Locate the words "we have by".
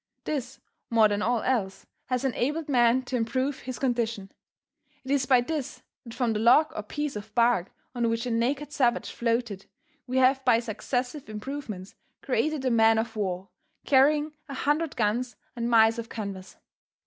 10.07-10.59